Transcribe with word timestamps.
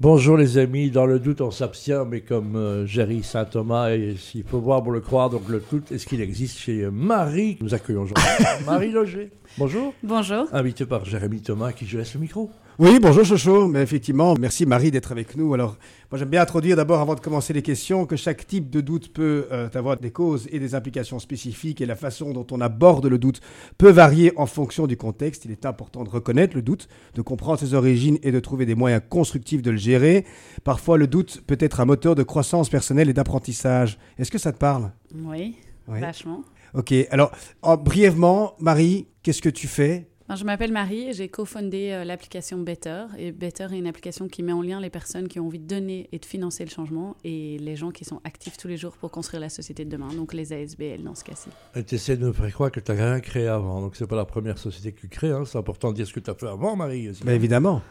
Bonjour 0.00 0.36
les 0.36 0.58
amis, 0.58 0.92
dans 0.92 1.06
le 1.06 1.18
doute 1.18 1.40
on 1.40 1.50
s'abstient, 1.50 2.04
mais 2.08 2.20
comme 2.20 2.54
euh, 2.54 2.86
Jerry 2.86 3.24
Saint 3.24 3.44
Thomas, 3.44 3.90
et 3.90 4.14
s'il 4.16 4.44
faut 4.44 4.60
voir 4.60 4.80
pour 4.80 4.92
le 4.92 5.00
croire, 5.00 5.28
donc 5.28 5.48
le 5.48 5.60
doute, 5.72 5.90
est-ce 5.90 6.06
qu'il 6.06 6.20
existe 6.20 6.56
chez 6.56 6.88
Marie? 6.88 7.58
Nous 7.60 7.74
accueillons 7.74 8.02
aujourd'hui 8.02 8.24
Marie 8.64 8.92
Loger. 8.92 9.32
Bonjour. 9.58 9.92
Bonjour. 10.04 10.46
Invité 10.52 10.86
par 10.86 11.04
Jérémy 11.04 11.40
Thomas, 11.40 11.72
qui 11.72 11.84
je 11.84 11.98
laisse 11.98 12.14
le 12.14 12.20
micro. 12.20 12.48
Oui, 12.80 13.00
bonjour 13.02 13.24
Chocho. 13.24 13.66
Mais 13.66 13.82
effectivement, 13.82 14.34
merci 14.38 14.64
Marie 14.64 14.92
d'être 14.92 15.10
avec 15.10 15.36
nous. 15.36 15.52
Alors, 15.52 15.76
moi 16.12 16.18
j'aime 16.18 16.28
bien 16.28 16.42
introduire 16.42 16.76
d'abord, 16.76 17.00
avant 17.00 17.16
de 17.16 17.20
commencer 17.20 17.52
les 17.52 17.62
questions, 17.62 18.06
que 18.06 18.14
chaque 18.14 18.46
type 18.46 18.70
de 18.70 18.80
doute 18.80 19.12
peut 19.12 19.48
euh, 19.50 19.68
avoir 19.74 19.96
des 19.96 20.12
causes 20.12 20.46
et 20.52 20.60
des 20.60 20.76
implications 20.76 21.18
spécifiques 21.18 21.80
et 21.80 21.86
la 21.86 21.96
façon 21.96 22.32
dont 22.32 22.46
on 22.52 22.60
aborde 22.60 23.06
le 23.06 23.18
doute 23.18 23.40
peut 23.78 23.90
varier 23.90 24.32
en 24.36 24.46
fonction 24.46 24.86
du 24.86 24.96
contexte. 24.96 25.44
Il 25.44 25.50
est 25.50 25.66
important 25.66 26.04
de 26.04 26.08
reconnaître 26.08 26.54
le 26.54 26.62
doute, 26.62 26.86
de 27.14 27.20
comprendre 27.20 27.58
ses 27.58 27.74
origines 27.74 28.20
et 28.22 28.30
de 28.30 28.38
trouver 28.38 28.64
des 28.64 28.76
moyens 28.76 29.02
constructifs 29.08 29.60
de 29.60 29.72
le 29.72 29.76
gérer. 29.76 30.24
Parfois, 30.62 30.98
le 30.98 31.08
doute 31.08 31.42
peut 31.48 31.58
être 31.58 31.80
un 31.80 31.84
moteur 31.84 32.14
de 32.14 32.22
croissance 32.22 32.68
personnelle 32.68 33.08
et 33.08 33.12
d'apprentissage. 33.12 33.98
Est-ce 34.18 34.30
que 34.30 34.38
ça 34.38 34.52
te 34.52 34.58
parle? 34.58 34.92
Oui, 35.16 35.56
vachement. 35.88 36.44
Ok, 36.74 36.94
alors 37.10 37.32
brièvement, 37.82 38.54
Marie, 38.60 39.08
qu'est-ce 39.24 39.42
que 39.42 39.48
tu 39.48 39.66
fais 39.66 40.06
je 40.36 40.44
m'appelle 40.44 40.72
Marie 40.72 41.08
et 41.08 41.12
j'ai 41.12 41.28
cofondé 41.28 41.90
euh, 41.90 42.04
l'application 42.04 42.58
Better. 42.58 43.04
Et 43.16 43.32
Better 43.32 43.68
est 43.72 43.78
une 43.78 43.86
application 43.86 44.28
qui 44.28 44.42
met 44.42 44.52
en 44.52 44.62
lien 44.62 44.80
les 44.80 44.90
personnes 44.90 45.26
qui 45.28 45.40
ont 45.40 45.46
envie 45.46 45.58
de 45.58 45.66
donner 45.66 46.08
et 46.12 46.18
de 46.18 46.24
financer 46.24 46.64
le 46.64 46.70
changement 46.70 47.16
et 47.24 47.58
les 47.58 47.76
gens 47.76 47.90
qui 47.90 48.04
sont 48.04 48.20
actifs 48.24 48.56
tous 48.56 48.68
les 48.68 48.76
jours 48.76 48.96
pour 48.96 49.10
construire 49.10 49.40
la 49.40 49.48
société 49.48 49.84
de 49.84 49.90
demain, 49.90 50.08
donc 50.14 50.34
les 50.34 50.52
ASBL 50.52 51.02
dans 51.02 51.14
ce 51.14 51.24
cas-ci. 51.24 51.48
Tu 51.86 51.94
essaies 51.94 52.16
de 52.16 52.26
me 52.26 52.32
faire 52.32 52.52
croire 52.52 52.70
que 52.70 52.80
tu 52.80 52.92
n'as 52.92 52.98
rien 52.98 53.20
créé 53.20 53.46
avant, 53.46 53.80
donc 53.80 53.96
c'est 53.96 54.06
pas 54.06 54.16
la 54.16 54.24
première 54.24 54.58
société 54.58 54.92
que 54.92 55.00
tu 55.00 55.08
crées. 55.08 55.30
Hein. 55.30 55.44
C'est 55.46 55.58
important 55.58 55.90
de 55.90 55.96
dire 55.96 56.06
ce 56.06 56.12
que 56.12 56.20
tu 56.20 56.30
as 56.30 56.34
fait 56.34 56.48
avant, 56.48 56.76
Marie. 56.76 57.10
Mais 57.24 57.34
évidemment. 57.34 57.82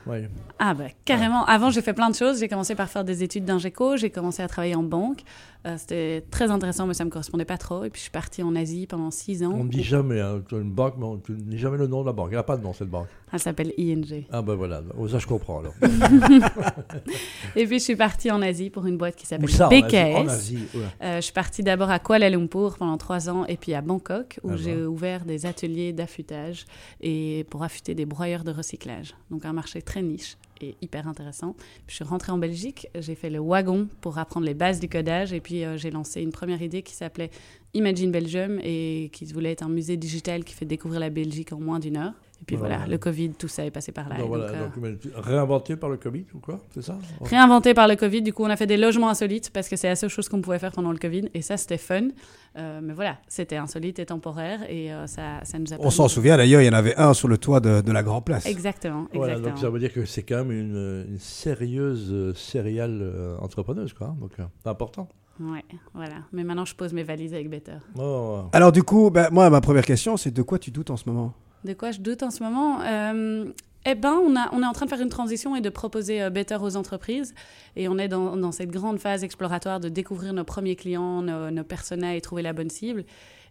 Ah, 0.59 0.73
bah, 0.73 0.85
carrément. 1.05 1.45
Avant, 1.45 1.71
j'ai 1.71 1.81
fait 1.81 1.93
plein 1.93 2.09
de 2.09 2.15
choses. 2.15 2.39
J'ai 2.39 2.47
commencé 2.47 2.75
par 2.75 2.89
faire 2.89 3.03
des 3.03 3.23
études 3.23 3.45
d'ingéco, 3.45 3.97
j'ai 3.97 4.09
commencé 4.09 4.43
à 4.43 4.47
travailler 4.47 4.75
en 4.75 4.83
banque. 4.83 5.23
Euh, 5.67 5.75
c'était 5.77 6.23
très 6.31 6.49
intéressant, 6.49 6.87
mais 6.87 6.93
ça 6.93 7.03
ne 7.03 7.09
me 7.09 7.11
correspondait 7.11 7.45
pas 7.45 7.57
trop. 7.57 7.83
Et 7.83 7.89
puis 7.89 7.99
je 7.99 8.03
suis 8.03 8.11
partie 8.11 8.41
en 8.41 8.55
Asie 8.55 8.87
pendant 8.87 9.11
six 9.11 9.43
ans. 9.43 9.51
On 9.53 9.65
ne 9.65 9.69
dit 9.69 9.83
jamais 9.83 10.21
hein, 10.21 10.41
une 10.51 10.71
banque, 10.71 10.95
mais 10.97 11.05
on 11.05 11.15
ne 11.15 11.35
dit 11.35 11.57
jamais 11.57 11.77
le 11.77 11.87
nom 11.87 12.01
de 12.01 12.07
la 12.07 12.13
banque. 12.13 12.29
Il 12.29 12.35
n'y 12.35 12.37
a 12.37 12.43
pas 12.43 12.57
de 12.57 12.63
nom, 12.63 12.73
cette 12.73 12.89
banque. 12.89 13.07
Elle 13.31 13.39
s'appelle 13.39 13.73
ING. 13.77 14.25
Ah 14.31 14.41
ben 14.41 14.55
voilà, 14.55 14.81
oh, 14.97 15.07
ça 15.07 15.19
je 15.19 15.27
comprends 15.27 15.59
alors. 15.59 15.73
et 17.55 17.65
puis 17.65 17.79
je 17.79 17.83
suis 17.83 17.95
partie 17.97 18.31
en 18.31 18.41
Asie 18.41 18.69
pour 18.69 18.85
une 18.85 18.97
boîte 18.97 19.17
qui 19.17 19.25
s'appelle 19.25 19.49
BKS. 19.49 20.15
En 20.15 20.27
Asie, 20.29 20.59
euh, 21.01 21.17
je 21.17 21.21
suis 21.21 21.33
partie 21.33 21.61
d'abord 21.61 21.89
à 21.89 21.99
Kuala 21.99 22.29
Lumpur 22.29 22.77
pendant 22.77 22.97
trois 22.97 23.29
ans 23.29 23.45
et 23.45 23.57
puis 23.57 23.73
à 23.73 23.81
Bangkok 23.81 24.39
où 24.43 24.51
ah 24.51 24.57
j'ai 24.57 24.85
ouvert 24.85 25.25
des 25.25 25.45
ateliers 25.45 25.91
d'affûtage 25.91 26.65
et 27.01 27.45
pour 27.49 27.63
affûter 27.63 27.95
des 27.95 28.05
broyeurs 28.05 28.45
de 28.45 28.51
recyclage. 28.51 29.13
Donc 29.29 29.43
un 29.43 29.53
marché 29.53 29.81
très 29.81 30.01
niche 30.01 30.37
et 30.61 30.75
hyper 30.81 31.07
intéressant. 31.07 31.55
je 31.87 31.95
suis 31.95 32.03
rentrée 32.03 32.31
en 32.31 32.37
Belgique, 32.37 32.87
j'ai 32.95 33.15
fait 33.15 33.29
le 33.29 33.39
wagon 33.39 33.87
pour 34.01 34.17
apprendre 34.17 34.45
les 34.45 34.53
bases 34.53 34.79
du 34.79 34.89
codage 34.89 35.33
et 35.33 35.41
puis 35.41 35.63
euh, 35.63 35.77
j'ai 35.77 35.91
lancé 35.91 36.21
une 36.21 36.31
première 36.31 36.61
idée 36.61 36.81
qui 36.81 36.93
s'appelait 36.93 37.29
Imagine 37.73 38.11
Belgium 38.11 38.59
et 38.63 39.09
qui 39.13 39.25
voulait 39.25 39.51
être 39.51 39.63
un 39.63 39.69
musée 39.69 39.97
digital 39.97 40.43
qui 40.43 40.53
fait 40.53 40.65
découvrir 40.65 40.99
la 40.99 41.09
Belgique 41.09 41.53
en 41.53 41.59
moins 41.59 41.79
d'une 41.79 41.97
heure. 41.97 42.13
Et 42.41 42.45
puis 42.45 42.55
voilà, 42.55 42.85
le 42.87 42.97
Covid, 42.97 43.31
tout 43.31 43.47
ça 43.47 43.65
est 43.65 43.71
passé 43.71 43.91
par 43.91 44.07
là. 44.09 44.17
Donc, 44.17 44.27
voilà, 44.27 44.45
euh, 44.45 44.95
réinventé 45.15 45.75
par 45.75 45.89
le 45.89 45.97
Covid 45.97 46.25
ou 46.33 46.39
quoi 46.39 46.59
C'est 46.71 46.83
ça? 46.83 46.97
Réinventé 47.21 47.73
par 47.73 47.87
le 47.87 47.95
Covid. 47.95 48.21
Du 48.21 48.31
coup, 48.31 48.43
on 48.43 48.49
a 48.49 48.55
fait 48.55 48.67
des 48.67 48.77
logements 48.77 49.09
insolites 49.09 49.49
parce 49.51 49.67
que 49.67 49.75
c'est 49.75 49.87
la 49.87 49.95
seule 49.95 50.09
chose 50.09 50.29
qu'on 50.29 50.41
pouvait 50.41 50.59
faire 50.59 50.71
pendant 50.71 50.91
le 50.91 50.97
Covid. 50.97 51.29
Et 51.33 51.41
ça, 51.41 51.57
c'était 51.57 51.77
fun. 51.77 52.09
Euh, 52.57 52.79
mais 52.81 52.93
voilà, 52.93 53.17
c'était 53.27 53.57
insolite 53.57 53.99
et 53.99 54.05
temporaire. 54.05 54.59
Et 54.69 54.93
euh, 54.93 55.07
ça, 55.07 55.43
ça 55.43 55.57
nous 55.57 55.73
a 55.73 55.77
On 55.79 55.89
s'en 55.89 56.07
souvient 56.07 56.37
d'ailleurs, 56.37 56.61
il 56.61 56.65
y 56.65 56.69
en 56.69 56.73
avait 56.73 56.95
un 56.97 57.13
sur 57.13 57.27
le 57.27 57.37
toit 57.37 57.59
de, 57.59 57.81
de 57.81 57.91
la 57.91 58.03
Grand 58.03 58.21
Place. 58.21 58.45
Exactement. 58.45 59.07
Voilà, 59.13 59.39
donc 59.39 59.57
ça 59.57 59.69
veut 59.69 59.79
dire 59.79 59.91
que 59.91 60.05
c'est 60.05 60.23
quand 60.23 60.37
même 60.37 60.51
une, 60.51 61.05
une 61.09 61.19
sérieuse 61.19 62.35
céréale 62.35 63.37
entrepreneuse, 63.41 63.93
quoi. 63.93 64.15
Donc 64.19 64.31
c'est 64.37 64.69
important. 64.69 65.09
Ouais, 65.39 65.63
voilà. 65.93 66.15
Mais 66.31 66.43
maintenant, 66.43 66.65
je 66.65 66.75
pose 66.75 66.93
mes 66.93 67.03
valises 67.03 67.33
avec 67.33 67.49
Better. 67.49 67.77
Oh. 67.97 68.45
Alors, 68.53 68.71
du 68.71 68.83
coup, 68.83 69.11
ben, 69.11 69.27
moi, 69.31 69.49
ma 69.49 69.61
première 69.61 69.85
question, 69.85 70.17
c'est 70.17 70.31
de 70.31 70.41
quoi 70.41 70.57
tu 70.57 70.71
doutes 70.71 70.89
en 70.89 70.97
ce 70.97 71.07
moment? 71.07 71.33
De 71.63 71.73
quoi 71.73 71.91
je 71.91 71.99
doute 71.99 72.23
en 72.23 72.31
ce 72.31 72.43
moment 72.43 72.81
euh, 72.81 73.45
eh 73.89 73.95
ben, 73.95 74.19
on, 74.21 74.35
on, 74.51 74.63
est 74.63 74.65
en 74.65 74.73
train 74.73 74.85
de 74.85 74.89
faire 74.89 74.99
une 74.99 75.09
transition 75.09 75.55
et 75.55 75.61
de 75.61 75.69
proposer 75.69 76.21
euh, 76.21 76.29
Better 76.29 76.57
aux 76.61 76.75
entreprises. 76.75 77.33
Et 77.77 77.87
on 77.87 77.97
est 77.97 78.09
dans, 78.09 78.51
cette 78.51 78.69
grande 78.69 78.99
phase 78.99 79.23
exploratoire 79.23 79.79
de 79.79 79.87
découvrir 79.87 80.33
nos 80.33 80.43
premiers 80.43 80.75
clients, 80.75 81.21
nos, 81.21 81.49
nos 81.51 81.63
et 81.63 82.21
trouver 82.21 82.41
la 82.41 82.51
bonne 82.51 82.69
cible. 82.69 83.05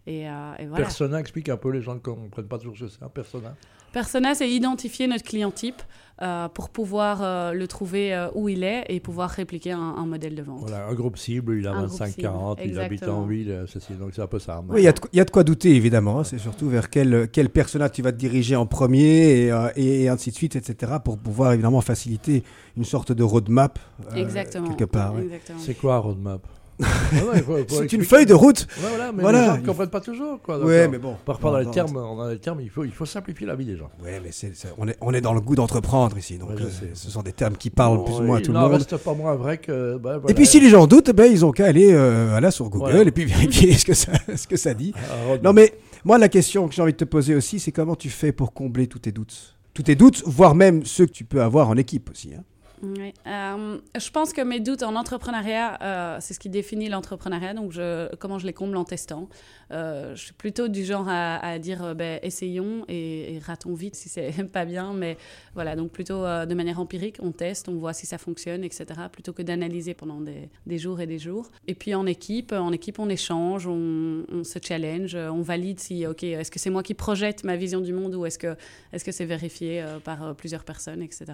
Et, 0.07 0.29
euh, 0.29 0.55
et 0.59 0.67
voilà. 0.67 0.85
Persona, 0.85 1.19
explique 1.21 1.49
un 1.49 1.57
peu 1.57 1.71
les 1.71 1.83
gens 1.83 1.95
ne 1.95 2.01
comprennent 2.01 2.47
pas 2.47 2.59
toujours 2.59 2.77
ce 2.77 2.85
que 2.85 2.91
c'est. 2.91 3.09
Persona. 3.13 3.57
Persona, 3.97 4.35
c'est 4.35 4.51
identifier 4.51 5.07
notre 5.07 5.25
client 5.25 5.51
type 5.51 5.83
euh, 6.21 6.49
pour 6.49 6.69
pouvoir 6.69 7.23
euh, 7.23 7.53
le 7.53 7.67
trouver 7.67 8.15
euh, 8.15 8.29
où 8.35 8.49
il 8.49 8.63
est 8.63 8.85
et 8.89 9.01
pouvoir 9.01 9.31
répliquer 9.31 9.73
un, 9.73 10.05
modèle 10.05 10.35
de 10.35 10.43
vente. 10.43 10.61
Voilà, 10.61 10.87
un 10.87 10.93
groupe 10.93 11.17
cible, 11.17 11.57
il 11.59 11.67
a 11.67 11.73
25-40, 11.73 12.59
il 12.65 12.79
habite 12.79 13.05
en 13.05 13.23
ville, 13.23 13.65
donc 13.99 14.11
c'est 14.13 14.21
un 14.21 14.27
peu 14.27 14.39
ça. 14.39 14.63
Oui, 14.69 14.83
il 14.83 14.85
y, 15.15 15.21
a 15.21 15.25
de 15.25 15.31
quoi 15.31 15.45
douter, 15.45 15.75
évidemment. 15.75 16.21
Hein. 16.21 16.25
c'est 16.25 16.39
surtout 16.39 16.69
vers 16.69 16.91
quel, 16.91 17.29
quel 17.33 17.49
personnage 17.49 17.93
tu 17.93 18.03
vas 18.03 18.13
te 18.13 18.19
diriger 18.19 18.55
en 18.55 18.67
premier 18.67 19.49
et, 19.49 19.53
et, 19.77 20.09
ainsi 20.11 20.31
de 20.31 20.37
suite, 20.37 20.57
etc., 20.57 20.93
pour 21.03 21.17
pouvoir 21.17 21.55
évidemment 21.55 21.81
faciliter 21.81 22.45
une 22.77 22.85
sorte 22.85 23.13
de 23.13 23.23
roadmap 23.23 23.79
quelque 24.15 24.85
part. 24.85 25.15
C'est 25.57 25.75
quoi 25.75 25.95
un 25.95 26.01
roadmap? 26.01 26.47
Ah 26.83 26.87
c'est 27.69 27.93
une 27.93 28.05
feuille 28.05 28.27
de 28.27 28.35
route. 28.35 28.67
voilà, 28.79 29.13
mais 29.13 29.23
les 29.23 29.47
gens 29.47 29.57
ne 29.57 29.67
comprennent 29.67 29.91
pas 29.91 30.01
toujours. 30.01 30.41
Quoi, 30.43 30.59
ouais, 30.59 30.89
mais 30.89 30.99
bon. 30.99 31.17
Par 31.25 31.37
rapport 31.37 31.53
dans 31.53 31.59
les 31.59 31.71
termes, 31.71 31.97
on 31.97 32.29
les 32.29 32.39
termes, 32.39 32.61
il 32.61 32.69
faut, 32.71 32.85
il 32.85 32.91
faut 32.91 33.07
simplifier 33.07 33.47
la 33.47 33.55
vie 33.55 33.65
des 33.65 33.77
gens. 33.77 33.89
Ouais, 34.03 34.21
mais 34.23 34.31
c'est, 34.33 34.53
on, 34.79 34.87
est, 34.89 34.97
on 35.01 35.15
est 35.15 35.21
dans 35.21 35.33
le 35.33 35.41
goût 35.41 35.55
d'entreprendre 35.55 36.19
ici. 36.19 36.39
Donc, 36.39 36.51
euh, 36.53 36.69
ce 36.95 37.11
sont 37.11 37.23
des 37.23 37.33
termes 37.33 37.57
qui 37.57 37.71
parlent 37.71 38.05
plus 38.05 38.17
ou 38.17 38.23
moins 38.23 38.39
à 38.39 38.41
tout 38.41 38.53
le 38.53 38.59
monde. 38.59 38.73
reste 38.73 38.97
pas 38.97 39.15
moins 39.15 39.35
vrai 39.35 39.59
que. 39.59 39.97
Bah, 39.99 40.21
et 40.29 40.35
puis, 40.35 40.47
si 40.47 40.61
les 40.61 40.69
gens 40.69 40.87
doutent, 40.87 41.11
ben, 41.11 41.31
ils 41.31 41.45
ont 41.45 41.53
qu'à 41.53 41.67
aller 41.67 41.93
euh, 41.93 42.51
sur 42.51 42.69
Google 42.69 43.09
et 43.09 43.13
puis 43.13 43.25
vérifier 43.25 43.73
ce 43.75 43.85
que 43.85 43.95
ça, 43.95 44.13
ce 44.37 44.47
que 44.47 44.57
ça 44.57 44.75
dit. 44.75 44.93
Ah, 44.97 45.37
non, 45.43 45.53
mais 45.53 45.75
moi, 46.05 46.19
la 46.19 46.29
question 46.29 46.69
que 46.69 46.75
j'ai 46.75 46.83
envie 46.83 46.93
de 46.93 46.99
te 46.99 47.05
poser 47.05 47.35
aussi, 47.35 47.59
c'est 47.59 47.73
comment 47.73 47.97
tu 47.97 48.11
fais 48.11 48.33
pour 48.33 48.53
combler 48.53 48.87
tous 48.87 49.01
tes 49.01 49.13
doutes? 49.13 49.57
Tous 49.75 49.83
tes 49.83 49.95
doutes, 49.95 50.23
voire 50.27 50.55
même 50.55 50.85
ceux 50.85 51.07
que 51.07 51.13
tu 51.13 51.25
peux 51.25 51.43
avoir 51.43 51.69
en 51.69 51.77
équipe 51.77 52.11
aussi. 52.11 52.31
Hein. 52.35 52.43
Euh, 52.83 53.79
je 53.99 54.11
pense 54.11 54.33
que 54.33 54.41
mes 54.43 54.61
doutes 54.61 54.83
en 54.83 54.97
entrepreneuriat, 54.97 55.79
euh, 55.83 56.19
c'est 56.21 56.35
ce 56.35 56.39
qui 56.39 56.49
définit 56.49 56.89
l'entrepreneuriat. 56.89 57.55
Donc, 57.55 57.75
comment 58.19 58.39
je 58.39 58.47
les 58.47 58.53
comble 58.53 58.77
en 58.77 58.85
testant. 58.85 59.29
Euh, 59.73 60.15
je 60.15 60.27
suis 60.27 60.33
plutôt 60.33 60.69
du 60.69 60.85
genre 60.85 61.07
à, 61.09 61.59
dire 61.59 61.95
ben, 61.95 62.21
essayons 62.23 62.85
et, 62.89 63.41
ratons 63.45 63.75
vite 63.75 63.97
si 63.97 64.09
c'est 64.09 64.45
pas 64.53 64.65
bien. 64.65 64.93
Mais 64.93 65.17
voilà, 65.55 65.77
donc 65.77 65.91
plutôt 65.91 66.23
de 66.23 66.55
manière 66.55 66.81
empirique, 66.81 67.17
on 67.21 67.33
teste, 67.33 67.69
on 67.69 67.77
voit 67.77 67.93
si 67.93 68.07
ça 68.07 68.19
fonctionne, 68.19 68.65
etc. 68.65 68.87
Plutôt 69.11 69.33
que 69.33 69.43
d'analyser 69.43 69.95
pendant 69.95 70.21
des, 70.21 70.79
jours 70.79 71.01
et 71.01 71.07
des 71.07 71.19
jours. 71.19 71.51
Et 71.67 71.75
puis 71.75 71.95
en 71.95 72.07
équipe, 72.07 72.53
en 72.53 72.73
équipe, 72.73 72.99
on 72.99 73.09
échange, 73.09 73.67
on, 73.67 74.25
on 74.31 74.45
se 74.45 74.59
challenge, 74.63 75.15
on 75.15 75.43
valide 75.43 75.81
si, 75.81 76.07
OK, 76.07 76.23
est-ce 76.23 76.51
que 76.51 76.59
c'est 76.59 76.71
moi 76.71 76.83
qui 76.83 76.95
projette 76.95 77.45
ma 77.45 77.57
vision 77.57 77.81
du 77.81 77.93
monde 77.93 78.15
ou 78.15 78.27
est-ce 78.27 78.39
que 78.39 78.57
c'est 78.93 78.99
-ce 78.99 79.13
c'est 79.13 79.25
vérifié 79.25 79.85
par 80.05 80.35
plusieurs 80.35 80.65
personnes, 80.65 81.03
etc. 81.03 81.25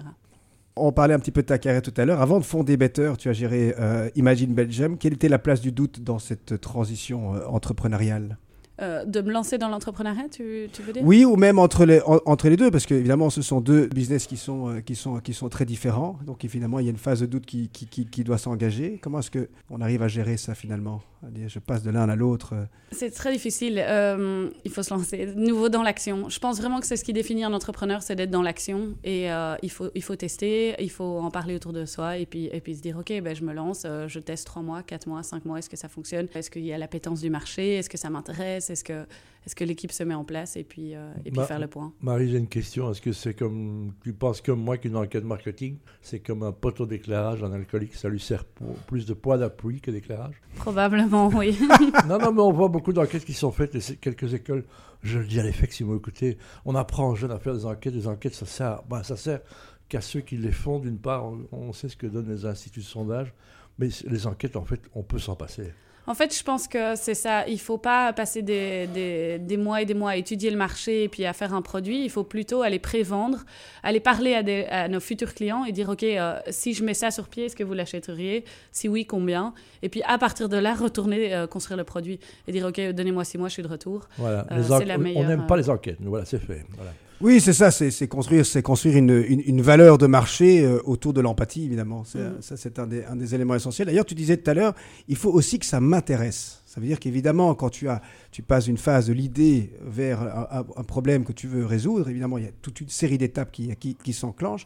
On 0.75 0.91
parlait 0.91 1.13
un 1.13 1.19
petit 1.19 1.31
peu 1.31 1.41
de 1.41 1.47
ta 1.47 1.59
carrière 1.59 1.83
tout 1.83 1.93
à 1.97 2.05
l'heure. 2.05 2.21
Avant 2.21 2.39
de 2.39 2.45
fonder 2.45 2.77
Better, 2.77 3.13
tu 3.19 3.29
as 3.29 3.33
géré 3.33 3.75
euh, 3.79 4.09
Imagine 4.15 4.53
Belgium. 4.53 4.97
Quelle 4.97 5.13
était 5.13 5.29
la 5.29 5.37
place 5.37 5.61
du 5.61 5.71
doute 5.71 6.01
dans 6.01 6.17
cette 6.17 6.59
transition 6.59 7.35
euh, 7.35 7.45
entrepreneuriale? 7.47 8.37
Euh, 8.83 9.05
de 9.05 9.21
me 9.21 9.31
lancer 9.31 9.57
dans 9.57 9.69
l'entrepreneuriat, 9.69 10.29
tu, 10.29 10.67
veux 10.81 10.93
dire? 10.93 11.03
Oui, 11.03 11.25
ou 11.25 11.35
même 11.35 11.59
entre 11.59 11.85
les, 11.85 12.01
entre 12.25 12.49
les 12.49 12.57
deux, 12.57 12.69
parce 12.69 12.85
qu'évidemment, 12.85 13.29
ce 13.29 13.41
sont 13.41 13.61
deux 13.61 13.87
business 13.87 14.27
qui 14.27 14.37
sont, 14.37 14.81
qui, 14.85 14.95
sont, 14.95 15.19
qui 15.19 15.33
sont 15.33 15.49
très 15.49 15.65
différents. 15.65 16.19
Donc, 16.25 16.45
évidemment, 16.45 16.79
il 16.79 16.85
y 16.85 16.87
a 16.87 16.91
une 16.91 16.97
phase 16.97 17.21
de 17.21 17.25
doute 17.25 17.45
qui, 17.45 17.69
qui, 17.69 17.87
qui 17.87 18.23
doit 18.23 18.37
s'engager. 18.37 18.99
Comment 19.01 19.19
est-ce 19.19 19.31
qu'on 19.31 19.81
arrive 19.81 20.03
à 20.03 20.07
gérer 20.07 20.37
ça 20.37 20.53
finalement? 20.55 21.01
Je 21.47 21.59
passe 21.59 21.83
de 21.83 21.89
l'un 21.89 22.09
à 22.09 22.15
l'autre. 22.15 22.53
C'est 22.91 23.11
très 23.11 23.31
difficile. 23.31 23.79
Euh, 23.79 24.49
il 24.65 24.71
faut 24.71 24.83
se 24.83 24.93
lancer. 24.93 25.33
Nouveau 25.35 25.69
dans 25.69 25.81
l'action. 25.81 26.27
Je 26.29 26.39
pense 26.39 26.59
vraiment 26.59 26.79
que 26.79 26.85
c'est 26.85 26.97
ce 26.97 27.03
qui 27.03 27.13
définit 27.13 27.43
un 27.45 27.53
entrepreneur, 27.53 28.01
c'est 28.01 28.15
d'être 28.15 28.29
dans 28.29 28.41
l'action. 28.41 28.95
Et 29.03 29.31
euh, 29.31 29.55
il, 29.61 29.71
faut, 29.71 29.89
il 29.95 30.03
faut 30.03 30.15
tester, 30.15 30.75
il 30.79 30.91
faut 30.91 31.19
en 31.19 31.31
parler 31.31 31.55
autour 31.55 31.71
de 31.71 31.85
soi 31.85 32.17
et 32.17 32.25
puis, 32.25 32.49
et 32.51 32.59
puis 32.59 32.75
se 32.75 32.81
dire, 32.81 32.97
OK, 32.97 33.13
ben, 33.21 33.35
je 33.35 33.43
me 33.43 33.53
lance, 33.53 33.83
euh, 33.85 34.07
je 34.07 34.19
teste 34.19 34.47
trois 34.47 34.61
mois, 34.61 34.83
quatre 34.83 35.07
mois, 35.07 35.23
cinq 35.23 35.45
mois, 35.45 35.59
est-ce 35.59 35.69
que 35.69 35.77
ça 35.77 35.87
fonctionne? 35.87 36.27
Est-ce 36.35 36.51
qu'il 36.51 36.65
y 36.65 36.73
a 36.73 36.77
l'appétence 36.77 37.21
du 37.21 37.29
marché? 37.29 37.75
Est-ce 37.75 37.89
que 37.89 37.97
ça 37.97 38.09
m'intéresse? 38.09 38.69
Est-ce 38.73 38.83
que, 38.83 39.05
est 39.45 39.55
que 39.55 39.63
l'équipe 39.63 39.91
se 39.91 40.03
met 40.03 40.13
en 40.13 40.23
place 40.23 40.57
Et 40.57 40.63
puis, 40.63 40.91
et 40.91 41.31
puis 41.31 41.41
faire 41.45 41.59
le 41.59 41.67
point? 41.67 41.93
Marie, 42.01 42.29
j'ai 42.29 42.37
une 42.37 42.47
question. 42.47 42.91
Est-ce 42.91 43.01
que 43.01 43.13
c'est 43.13 43.33
comme, 43.33 43.93
tu 44.03 44.13
penses 44.13 44.41
comme 44.41 44.61
moi 44.61 44.77
qu'une 44.77 44.95
enquête 44.95 45.23
marketing, 45.23 45.77
c'est 46.01 46.19
comme 46.19 46.43
un 46.43 46.51
poteau 46.51 46.85
d'éclairage 46.85 47.41
en 47.43 47.51
alcoolique 47.51 47.95
Ça 47.95 48.09
lui 48.09 48.19
sert 48.19 48.43
pour 48.45 48.75
plus 48.87 49.05
de 49.05 49.13
poids 49.13 49.37
d'appui 49.37 49.79
que 49.79 49.91
d'éclairage? 49.91 50.41
Probablement 50.55 51.27
oui. 51.27 51.57
non, 52.07 52.17
non, 52.17 52.31
mais 52.33 52.41
on 52.41 52.51
voit 52.51 52.67
beaucoup 52.67 52.93
d'enquêtes 52.93 53.25
qui 53.25 53.33
sont 53.33 53.51
faites, 53.51 53.75
et 53.75 53.95
quelques 53.97 54.33
écoles, 54.33 54.65
je 55.03 55.19
le 55.19 55.25
dis 55.25 55.39
à 55.39 55.43
l'effet, 55.43 55.67
si 55.69 55.83
vous 55.83 55.95
écoutez, 55.95 56.37
on 56.65 56.75
apprend 56.75 57.09
aux 57.09 57.15
jeunes 57.15 57.31
à 57.31 57.39
faire 57.39 57.53
des 57.53 57.65
enquêtes, 57.65 57.93
des 57.93 58.07
enquêtes, 58.07 58.35
ça 58.35 58.45
sert, 58.45 58.83
ben, 58.89 59.03
ça 59.03 59.17
sert 59.17 59.41
qu'à 59.89 60.01
ceux 60.01 60.21
qui 60.21 60.37
les 60.37 60.51
font, 60.51 60.79
d'une 60.79 60.97
part, 60.97 61.29
on, 61.51 61.73
sait 61.73 61.89
ce 61.89 61.97
que 61.97 62.07
donnent 62.07 62.29
les 62.29 62.45
instituts 62.45 62.79
de 62.79 62.85
sondage, 62.85 63.33
mais 63.77 63.89
les 64.07 64.27
enquêtes, 64.27 64.55
en 64.55 64.65
fait, 64.65 64.81
on 64.95 65.03
peut 65.03 65.19
s'en 65.19 65.35
passer. 65.35 65.73
En 66.05 66.13
fait, 66.15 66.37
je 66.37 66.43
pense 66.43 66.67
que 66.67 66.95
c'est 66.95 67.13
ça. 67.13 67.47
Il 67.47 67.59
faut 67.59 67.77
pas 67.77 68.11
passer 68.11 68.41
des, 68.41 68.87
des, 68.87 69.39
des, 69.39 69.57
mois 69.57 69.81
et 69.81 69.85
des 69.85 69.93
mois 69.93 70.11
à 70.11 70.15
étudier 70.17 70.51
le 70.51 70.57
marché 70.57 71.03
et 71.03 71.09
puis 71.09 71.25
à 71.25 71.31
faire 71.31 71.53
un 71.53 71.61
produit. 71.61 72.03
Il 72.03 72.09
faut 72.09 72.25
plutôt 72.25 72.61
aller 72.61 72.79
pré-vendre, 72.79 73.45
aller 73.83 74.01
parler 74.01 74.35
à, 74.35 74.43
des, 74.43 74.65
à, 74.65 74.89
nos 74.89 74.99
futurs 74.99 75.33
clients 75.33 75.63
et 75.63 75.71
dire, 75.71 75.87
OK, 75.87 76.03
euh, 76.03 76.39
si 76.49 76.73
je 76.73 76.83
mets 76.83 76.93
ça 76.93 77.09
sur 77.09 77.29
pied, 77.29 77.45
est-ce 77.45 77.55
que 77.55 77.63
vous 77.63 77.73
l'achèteriez? 77.73 78.43
Si 78.71 78.89
oui, 78.89 79.05
combien? 79.05 79.53
Et 79.81 79.87
puis 79.87 80.01
à 80.03 80.17
partir 80.17 80.49
de 80.49 80.57
là, 80.57 80.73
retourner 80.73 81.33
euh, 81.33 81.47
construire 81.47 81.77
le 81.77 81.85
produit 81.85 82.19
et 82.47 82.51
dire, 82.51 82.65
OK, 82.67 82.79
donnez-moi 82.79 83.23
six 83.23 83.37
mois, 83.37 83.47
je 83.47 83.53
suis 83.53 83.63
de 83.63 83.67
retour. 83.69 84.09
Voilà. 84.17 84.45
Euh, 84.51 84.61
c'est 84.77 84.85
la 84.85 84.97
meilleure, 84.97 85.23
on 85.23 85.27
n'aime 85.27 85.47
pas 85.47 85.55
les 85.55 85.69
enquêtes. 85.69 85.99
Voilà, 86.01 86.25
c'est 86.25 86.39
fait. 86.39 86.65
Voilà. 86.75 86.91
Oui, 87.23 87.39
c'est 87.39 87.53
ça, 87.53 87.71
c'est 87.71 88.07
construire, 88.09 88.43
construire 88.63 88.97
une, 88.97 89.23
une, 89.25 89.41
une, 89.45 89.61
valeur 89.61 89.97
de 89.97 90.07
marché 90.07 90.65
euh, 90.65 90.81
autour 90.83 91.13
de 91.13 91.21
l'empathie, 91.21 91.63
évidemment. 91.63 92.01
Mm. 92.13 92.41
Ça, 92.41 92.57
c'est 92.57 92.79
un 92.79 92.85
des, 92.85 93.05
un 93.05 93.15
des 93.15 93.33
éléments 93.33 93.55
essentiels. 93.55 93.87
D'ailleurs, 93.87 94.03
tu 94.05 94.13
disais 94.13 94.35
tout 94.35 94.51
à 94.51 94.53
l'heure, 94.53 94.73
il 95.07 95.15
faut 95.15 95.31
aussi 95.31 95.57
que 95.57 95.65
ça 95.65 95.79
m'intéresse. 95.79 96.62
Ça 96.73 96.81
veut 96.81 96.87
dire 96.87 96.99
qu'évidemment, 96.99 97.53
quand 97.53 97.69
tu, 97.69 97.87
as, 97.87 98.01
tu 98.31 98.41
passes 98.41 98.65
d'une 98.65 98.79
phase 98.79 99.05
de 99.05 99.13
l'idée 99.13 99.69
vers 99.85 100.23
un, 100.23 100.83
problème 100.83 101.23
que 101.23 101.31
tu 101.31 101.45
veux 101.45 101.67
résoudre, 101.67 102.09
évidemment, 102.09 102.39
il 102.39 102.45
y 102.45 102.47
a 102.47 102.51
toute 102.63 102.81
une 102.81 102.89
série 102.89 103.19
d'étapes 103.19 103.51
qui, 103.51 103.75
qui, 103.75 103.93
qui 103.93 104.11
s'enclenchent. 104.11 104.65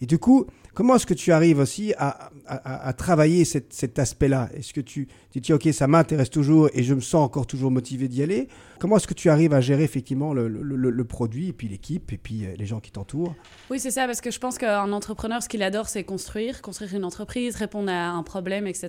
Et 0.00 0.06
du 0.06 0.18
coup, 0.18 0.46
comment 0.74 0.94
est-ce 0.94 1.06
que 1.06 1.14
tu 1.14 1.32
arrives 1.32 1.58
aussi 1.58 1.92
à, 1.98 2.30
à, 2.46 2.92
travailler 2.92 3.44
cet, 3.44 3.72
cet 3.72 3.98
aspect-là? 3.98 4.48
Est-ce 4.54 4.72
que 4.72 4.80
tu, 4.80 5.08
tu 5.32 5.40
dis, 5.40 5.52
OK, 5.52 5.68
ça 5.72 5.88
m'intéresse 5.88 6.30
toujours 6.30 6.70
et 6.72 6.84
je 6.84 6.94
me 6.94 7.00
sens 7.00 7.24
encore 7.24 7.48
toujours 7.48 7.72
motivé 7.72 8.06
d'y 8.06 8.22
aller? 8.22 8.46
Comment 8.78 8.96
est-ce 8.96 9.08
que 9.08 9.14
tu 9.14 9.28
arrives 9.28 9.52
à 9.54 9.60
gérer 9.60 9.82
effectivement 9.82 10.32
le, 10.32 10.46
le, 10.46 10.76
le, 10.76 11.04
produit 11.04 11.48
et 11.48 11.52
puis 11.52 11.66
l'équipe 11.66 12.12
et 12.12 12.16
puis 12.16 12.44
euh, 12.44 12.54
les 12.56 12.66
gens 12.66 12.78
qui 12.78 12.92
t'entourent? 12.92 13.34
Oui, 13.70 13.80
c'est 13.80 13.90
ça, 13.90 14.06
parce 14.06 14.20
que 14.20 14.30
je 14.30 14.38
pense 14.38 14.56
qu'un 14.56 14.92
entrepreneur, 14.92 15.42
ce 15.42 15.48
qu'il 15.48 15.64
adore, 15.64 15.88
c'est 15.88 16.04
construire, 16.04 16.62
construire 16.62 16.94
une 16.94 17.04
entreprise, 17.04 17.56
répondre 17.56 17.90
à 17.90 18.10
un 18.10 18.22
problème, 18.22 18.68
etc. 18.68 18.88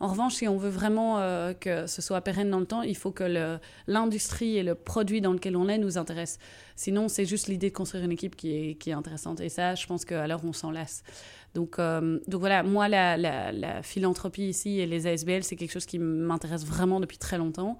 En 0.00 0.08
revanche, 0.08 0.34
si 0.34 0.48
on 0.48 0.56
veut 0.56 0.70
vraiment 0.70 1.20
euh, 1.20 1.52
que 1.52 1.86
ce 1.92 2.02
soit 2.02 2.20
pérenne 2.20 2.50
dans 2.50 2.60
le 2.60 2.66
temps, 2.66 2.82
il 2.82 2.96
faut 2.96 3.12
que 3.12 3.58
l'industrie 3.86 4.56
et 4.56 4.62
le 4.62 4.74
produit 4.74 5.20
dans 5.20 5.32
lequel 5.32 5.56
on 5.56 5.68
est 5.68 5.78
nous 5.78 5.98
intéressent. 5.98 6.38
Sinon, 6.76 7.08
c'est 7.08 7.24
juste 7.24 7.48
l'idée 7.48 7.70
de 7.70 7.74
construire 7.74 8.04
une 8.04 8.12
équipe 8.12 8.36
qui 8.36 8.76
est, 8.80 8.92
intéressante. 8.92 9.40
Et 9.40 9.48
ça, 9.48 9.74
je 9.74 9.86
pense 9.86 10.04
l'heure, 10.10 10.40
on 10.44 10.52
s'en 10.52 10.70
lasse. 10.70 11.02
Donc, 11.54 11.78
euh, 11.78 12.18
donc 12.26 12.40
voilà, 12.40 12.62
moi, 12.62 12.88
la, 12.88 13.82
philanthropie 13.82 14.48
ici 14.48 14.80
et 14.80 14.86
les 14.86 15.06
ASBL, 15.06 15.42
c'est 15.42 15.56
quelque 15.56 15.72
chose 15.72 15.86
qui 15.86 15.98
m'intéresse 15.98 16.64
vraiment 16.64 17.00
depuis 17.00 17.18
très 17.18 17.38
longtemps. 17.38 17.78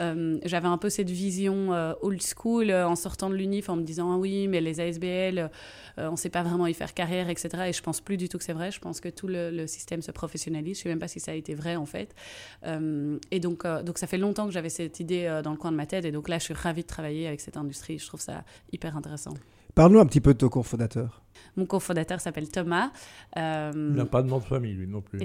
Euh, 0.00 0.38
j'avais 0.44 0.68
un 0.68 0.78
peu 0.78 0.90
cette 0.90 1.10
vision 1.10 1.72
euh, 1.72 1.92
old 2.02 2.22
school 2.22 2.70
euh, 2.70 2.88
en 2.88 2.96
sortant 2.96 3.30
de 3.30 3.34
l'UNIF 3.34 3.68
en 3.68 3.76
me 3.76 3.82
disant 3.82 4.12
ah 4.12 4.16
oui 4.16 4.48
mais 4.48 4.60
les 4.60 4.80
ASBL 4.80 5.50
on 5.96 6.12
ne 6.12 6.16
sait 6.16 6.28
pas 6.28 6.44
vraiment 6.44 6.68
y 6.68 6.74
faire 6.74 6.94
carrière 6.94 7.28
etc 7.28 7.48
et 7.66 7.72
je 7.72 7.82
pense 7.82 8.00
plus 8.00 8.16
du 8.16 8.28
tout 8.28 8.38
que 8.38 8.44
c'est 8.44 8.52
vrai. 8.52 8.70
Je 8.70 8.78
pense 8.78 9.00
que 9.00 9.08
tout 9.08 9.26
le, 9.26 9.50
le, 9.50 9.66
système 9.66 10.00
se 10.00 10.12
professionnalise. 10.12 10.78
Je 10.78 10.84
sais 10.84 10.88
même 10.88 11.00
pas 11.00 11.08
si 11.08 11.18
ça 11.18 11.32
a 11.32 11.34
été 11.34 11.54
vrai 11.54 11.74
en 11.74 11.86
fait. 11.86 12.14
Et 13.30 13.40
donc 13.40 13.66
donc 13.66 13.98
ça 13.98 14.06
fait 14.06 14.18
longtemps 14.18 14.46
que 14.46 14.52
j'avais 14.52 14.68
cette 14.68 15.00
idée 15.00 15.40
dans 15.42 15.50
le 15.50 15.56
coin 15.56 15.72
de 15.72 15.76
ma 15.76 15.86
tête. 15.86 16.04
Et 16.04 16.12
donc 16.12 16.28
là 16.28 16.38
je 16.38 16.44
suis 16.44 16.54
ravie 16.54 16.82
de 16.82 16.86
travailler 16.86 17.26
avec 17.26 17.40
cette 17.40 17.56
industrie. 17.56 17.98
Je 17.98 18.06
trouve 18.06 18.20
ça 18.20 18.44
hyper 18.72 18.96
intéressant 18.96 19.34
Parle-nous 19.78 20.00
un 20.00 20.06
petit 20.06 20.20
peu 20.20 20.34
de 20.34 20.38
ton 20.38 20.48
cofondateur. 20.48 21.22
Mon 21.56 21.64
cofondateur 21.64 22.20
s'appelle 22.20 22.48
Thomas. 22.48 22.90
Euh, 23.36 23.70
il 23.74 23.94
n'a 23.94 24.06
pas 24.06 24.22
de 24.22 24.28
nom 24.28 24.38
de 24.38 24.44
famille, 24.44 24.72
lui 24.72 24.88
non 24.88 25.00
plus. 25.00 25.20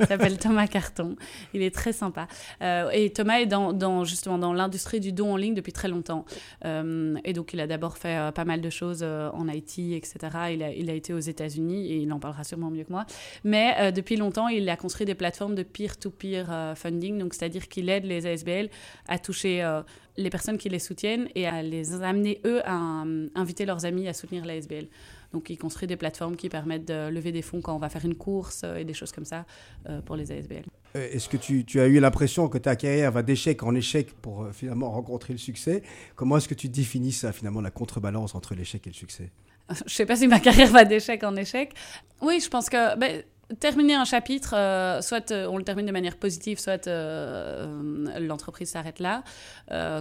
Il 0.00 0.06
s'appelle 0.06 0.38
Thomas 0.38 0.68
Carton. 0.68 1.16
Il 1.52 1.62
est 1.62 1.74
très 1.74 1.92
sympa. 1.92 2.28
Euh, 2.62 2.90
et 2.90 3.10
Thomas 3.10 3.40
est 3.40 3.46
dans, 3.46 3.72
dans 3.72 4.04
justement 4.04 4.38
dans 4.38 4.52
l'industrie 4.52 5.00
du 5.00 5.12
don 5.12 5.32
en 5.32 5.36
ligne 5.36 5.54
depuis 5.54 5.72
très 5.72 5.88
longtemps. 5.88 6.26
Euh, 6.64 7.16
et 7.24 7.32
donc, 7.32 7.52
il 7.52 7.60
a 7.60 7.66
d'abord 7.66 7.98
fait 7.98 8.16
euh, 8.16 8.30
pas 8.30 8.44
mal 8.44 8.60
de 8.60 8.70
choses 8.70 9.00
euh, 9.02 9.30
en 9.32 9.48
IT, 9.48 9.78
etc. 9.78 10.16
Il 10.52 10.62
a, 10.62 10.72
il 10.72 10.90
a 10.90 10.94
été 10.94 11.12
aux 11.12 11.18
États-Unis 11.18 11.90
et 11.90 11.96
il 11.96 12.12
en 12.12 12.20
parlera 12.20 12.44
sûrement 12.44 12.70
mieux 12.70 12.84
que 12.84 12.92
moi. 12.92 13.04
Mais 13.42 13.74
euh, 13.78 13.90
depuis 13.90 14.16
longtemps, 14.16 14.48
il 14.48 14.68
a 14.68 14.76
construit 14.76 15.06
des 15.06 15.14
plateformes 15.14 15.54
de 15.54 15.62
peer-to-peer 15.62 16.74
funding. 16.76 17.18
Donc, 17.18 17.34
c'est-à-dire 17.34 17.68
qu'il 17.68 17.88
aide 17.88 18.04
les 18.04 18.26
ASBL 18.26 18.68
à 19.08 19.18
toucher 19.18 19.80
les 20.20 20.30
personnes 20.30 20.58
qui 20.58 20.68
les 20.68 20.78
soutiennent 20.78 21.28
et 21.34 21.46
à 21.46 21.62
les 21.62 22.02
amener, 22.02 22.40
eux, 22.44 22.60
à 22.64 23.04
inviter 23.34 23.64
leurs 23.64 23.84
amis 23.84 24.08
à 24.08 24.12
soutenir 24.12 24.44
l'ASBL. 24.44 24.86
Donc, 25.32 25.48
il 25.50 25.56
construit 25.56 25.86
des 25.86 25.96
plateformes 25.96 26.36
qui 26.36 26.48
permettent 26.48 26.88
de 26.88 27.08
lever 27.08 27.32
des 27.32 27.42
fonds 27.42 27.60
quand 27.60 27.74
on 27.74 27.78
va 27.78 27.88
faire 27.88 28.04
une 28.04 28.16
course 28.16 28.62
euh, 28.64 28.78
et 28.78 28.84
des 28.84 28.94
choses 28.94 29.12
comme 29.12 29.24
ça 29.24 29.46
euh, 29.88 30.00
pour 30.00 30.16
les 30.16 30.32
ASBL. 30.32 30.64
Euh, 30.96 31.08
est-ce 31.12 31.28
que 31.28 31.36
tu, 31.36 31.64
tu, 31.64 31.80
as 31.80 31.86
eu 31.86 32.00
l'impression 32.00 32.48
que 32.48 32.58
ta 32.58 32.76
carrière 32.76 33.12
va 33.12 33.22
d'échec 33.22 33.62
en 33.62 33.74
échec 33.74 34.12
pour 34.20 34.42
euh, 34.42 34.52
finalement 34.52 34.90
rencontrer 34.90 35.32
le 35.32 35.38
succès? 35.38 35.82
Comment 36.16 36.36
est-ce 36.38 36.48
que 36.48 36.54
tu 36.54 36.68
définis 36.68 37.12
ça, 37.12 37.32
finalement, 37.32 37.60
la 37.60 37.70
contrebalance 37.70 38.34
entre 38.34 38.54
l'échec 38.54 38.86
et 38.86 38.90
le 38.90 38.94
succès? 38.94 39.30
Je 39.68 39.84
ne 39.84 39.88
sais 39.88 40.06
pas 40.06 40.16
si 40.16 40.26
ma 40.26 40.40
carrière 40.40 40.70
va 40.70 40.84
d'échec 40.84 41.22
en 41.22 41.36
échec. 41.36 41.74
Oui, 42.20 42.40
je 42.40 42.48
pense 42.48 42.68
que... 42.68 42.98
Ben, 42.98 43.22
terminer 43.58 43.94
un 43.94 44.04
chapitre, 44.04 44.54
euh, 44.56 45.00
soit 45.02 45.30
euh, 45.30 45.46
on 45.48 45.56
le 45.58 45.64
termine 45.64 45.86
de 45.86 45.92
manière 45.92 46.16
positive, 46.16 46.58
soit 46.58 46.86
euh, 46.86 48.18
l'entreprise 48.20 48.70
s'arrête 48.70 49.00
là. 49.00 49.24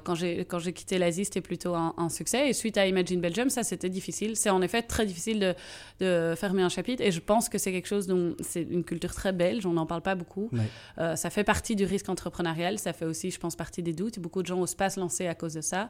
Quand 0.04 0.16
j'ai 0.16 0.46
quand 0.46 0.60
j'ai 0.60 0.74
quitté 0.74 0.98
l'Asie, 0.98 1.25
c'était 1.25 1.42
plutôt 1.42 1.75
un, 1.75 1.94
un, 1.98 2.10
succès. 2.10 2.50
Et 2.50 2.54
suite 2.54 2.78
à 2.78 2.88
Imagine 2.88 3.22
Belgium, 3.22 3.50
ça 3.50 3.63
c'était 3.63 3.90
difficile. 3.90 4.36
C'est 4.36 4.50
en 4.50 4.62
effet 4.62 4.81
très 4.81 5.06
difficile 5.06 5.40
de, 5.40 5.56
de, 6.00 6.36
fermer 6.36 6.63
un 6.63 6.69
chapitre. 6.69 7.04
Et 7.04 7.12
je 7.12 7.19
pense 7.19 7.50
que 7.50 7.57
c'est 7.57 7.72
quelque 7.72 7.88
chose 7.88 8.07
dont 8.07 8.36
c'est 8.42 8.63
une 8.63 8.84
culture 8.84 9.13
très 9.13 9.31
belge. 9.31 9.66
On 9.66 9.74
n'en 9.74 9.86
parle 9.86 10.01
pas 10.01 10.16
beaucoup. 10.16 10.50
Ouais. 10.51 11.16
Ça 11.16 11.30
fait 11.30 11.44
partie 11.44 11.75
du 11.75 11.86
risque 11.86 12.10
entrepreneurial. 12.10 12.80
Ça 12.80 12.94
fait 12.94 13.06
aussi, 13.06 13.30
je 13.31 13.40
pense, 13.40 13.56
partie 13.56 13.84
des 13.84 13.94
doutes. 13.94 14.19
Beaucoup 14.19 14.42
de 14.42 14.48
gens 14.48 14.57
n'osent 14.57 14.75
pas 14.75 14.90
se 14.90 15.00
lancer 15.00 15.28
à 15.28 15.36
cause 15.36 15.54
de 15.54 15.62
ça. 15.62 15.90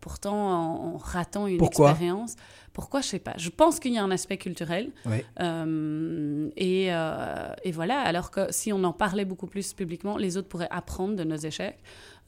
Pourtant, 0.00 0.34
en, 0.34 0.94
en, 0.94 0.96
ratant 0.96 1.46
une 1.46 1.58
Pourquoi? 1.58 1.90
expérience. 1.90 2.34
Pourquoi? 2.72 3.00
Je 3.00 3.08
sais 3.08 3.18
pas. 3.18 3.34
Je 3.36 3.50
pense 3.50 3.80
qu'il 3.80 3.92
y 3.92 3.98
a 3.98 4.04
un 4.04 4.10
aspect 4.10 4.36
culturel. 4.36 4.90
Ouais. 5.06 5.24
et, 6.56 6.86
et 6.86 7.72
voilà. 7.72 8.00
Alors 8.00 8.30
que 8.30 8.50
si 8.50 8.72
on 8.72 8.82
en 8.84 8.92
parlait 8.92 9.24
beaucoup 9.24 9.46
plus 9.46 9.72
publiquement, 9.72 10.16
les 10.16 10.36
autres 10.36 10.48
pourraient 10.48 10.68
apprendre 10.70 11.16
de 11.16 11.24
nos 11.24 11.36
échecs. 11.36 11.78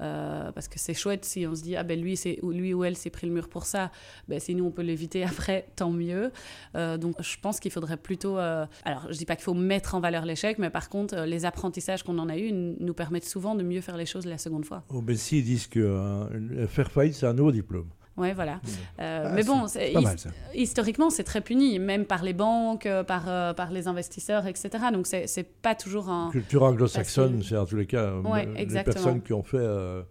Euh, 0.03 0.50
parce 0.53 0.69
que 0.69 0.79
c'est 0.79 0.94
chouette 0.94 1.25
si 1.25 1.47
on 1.47 1.55
se 1.55 1.62
dit 1.62 1.77
ah 1.77 1.83
ben 1.85 2.00
lui 2.00 2.17
c'est 2.17 2.39
lui 2.43 2.75
ou 2.75 2.83
elle 2.83 2.97
s'est 2.97 3.11
pris 3.11 3.27
le 3.27 3.33
mur 3.33 3.49
pour 3.49 3.67
ça 3.67 3.93
ben 4.27 4.41
si 4.41 4.55
nous 4.55 4.65
on 4.65 4.71
peut 4.71 4.83
l'éviter 4.83 5.23
après 5.33 5.67
tant 5.77 5.91
mieux 5.91 6.33
euh, 6.75 6.97
donc 6.97 7.23
je 7.23 7.37
pense 7.41 7.61
qu'il 7.61 7.71
faudrait 7.71 7.99
plutôt 7.99 8.39
euh, 8.39 8.67
alors 8.85 9.06
je 9.11 9.19
dis 9.19 9.27
pas 9.27 9.37
qu'il 9.37 9.44
faut 9.44 9.55
mettre 9.55 9.94
en 9.94 10.00
valeur 10.00 10.25
l'échec 10.25 10.59
mais 10.59 10.71
par 10.71 10.89
contre 10.89 11.15
euh, 11.15 11.27
les 11.27 11.44
apprentissages 11.44 12.03
qu'on 12.03 12.19
en 12.19 12.29
a 12.29 12.37
eu 12.37 12.53
nous 12.53 12.94
permettent 12.94 13.27
souvent 13.27 13.55
de 13.55 13.62
mieux 13.62 13.81
faire 13.81 13.97
les 13.97 14.06
choses 14.06 14.27
la 14.27 14.39
seconde 14.39 14.65
fois 14.65 14.83
oh, 14.89 15.03
ben 15.03 15.17
si 15.17 15.39
ils 15.39 15.44
disent 15.44 15.69
que 15.69 16.27
faire 16.69 16.91
faillite 16.91 17.15
c'est 17.15 17.27
un 17.27 17.35
nouveau 17.35 17.53
diplôme 17.53 17.89
Ouais, 18.17 18.35
voilà. 18.35 18.56
Mmh. 18.56 18.69
Euh, 19.00 19.25
ah, 19.26 19.32
mais 19.35 19.43
bon, 19.43 19.67
c'est, 19.67 19.93
his- 19.93 20.03
mal, 20.03 20.17
historiquement, 20.55 21.09
c'est 21.09 21.25
très 21.25 21.41
puni, 21.41 21.79
même 21.79 22.05
par 22.05 22.23
les 22.23 22.35
banques, 22.35 22.87
par, 23.06 23.25
euh, 23.29 23.55
par 23.55 23.70
les 23.70 23.88
investisseurs, 23.88 24.47
etc. 24.47 24.70
Donc, 24.93 25.06
c'est, 25.06 25.26
c'est 25.26 25.44
pas 25.44 25.75
toujours 25.75 26.11
un. 26.11 26.31
Culture 26.31 26.62
anglo-saxonne, 26.62 27.43
c'est 27.43 27.56
en 27.56 27.64
tous 27.64 27.76
les 27.76 27.87
cas. 27.87 28.12
Ouais, 28.17 28.47
les 28.47 28.82
personnes 28.82 29.23
qui 29.23 29.32
ont 29.32 29.43
fait 29.43 29.56
euh, 29.59 30.03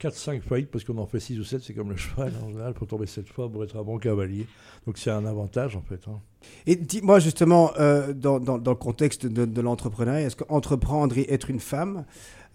4-5 0.00 0.42
faillites, 0.42 0.70
parce 0.70 0.84
qu'on 0.84 0.98
en 0.98 1.06
fait 1.06 1.20
6 1.20 1.38
ou 1.40 1.44
7, 1.44 1.62
c'est 1.62 1.72
comme 1.72 1.90
le 1.90 1.96
cheval, 1.96 2.32
en 2.44 2.48
général, 2.50 2.72
il 2.74 2.78
faut 2.78 2.84
tomber 2.86 3.06
7 3.06 3.28
fois 3.28 3.48
pour 3.50 3.64
être 3.64 3.76
un 3.78 3.82
bon 3.82 3.98
cavalier. 3.98 4.46
Donc, 4.86 4.98
c'est 4.98 5.10
un 5.10 5.24
avantage, 5.24 5.74
en 5.76 5.82
fait. 5.82 6.00
Hein. 6.08 6.20
Et 6.66 6.76
dis-moi, 6.76 7.18
justement, 7.18 7.70
euh, 7.80 8.12
dans, 8.12 8.38
dans, 8.38 8.58
dans, 8.58 8.70
le 8.72 8.76
contexte 8.76 9.26
de, 9.26 9.44
de 9.46 9.60
l'entrepreneuriat, 9.60 10.22
est-ce 10.26 10.36
qu'entreprendre 10.36 11.16
et 11.18 11.32
être 11.32 11.50
une 11.50 11.60
femme, 11.60 12.04